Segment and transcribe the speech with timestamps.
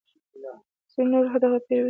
[0.91, 1.77] ځینو نورو د هغه پیروي کړې ده.